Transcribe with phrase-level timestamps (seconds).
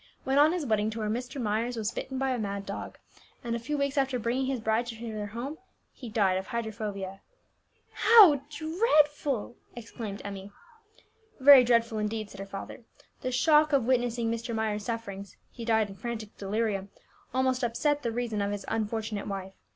[0.23, 1.39] When on his wedding tour, Mr.
[1.39, 2.97] Myers was bitten by a mad dog,
[3.43, 5.59] and a few weeks after bringing his bride to their home
[5.93, 7.21] he died of hydrophobia."
[7.91, 10.51] "How dreadful!" exclaimed Emmie.
[11.39, 12.83] "Very dreadful indeed," said her father.
[13.21, 14.55] "The shock of witnessing Mr.
[14.55, 16.89] Myers' sufferings (he died in frantic delirium)
[17.31, 19.53] almost upset the reason of his unfortunate wife.